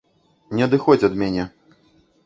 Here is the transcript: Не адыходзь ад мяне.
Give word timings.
Не 0.59 0.65
адыходзь 0.67 1.07
ад 1.11 1.21
мяне. 1.23 1.49